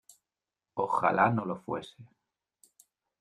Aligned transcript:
¡ojalá 0.73 1.29
no 1.29 1.45
lo 1.45 1.57
fuese! 1.57 2.03